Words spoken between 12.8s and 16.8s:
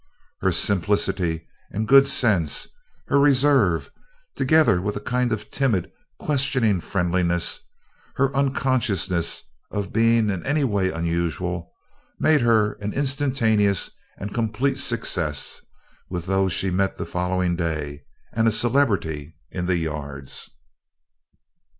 an instantaneous and complete success with those she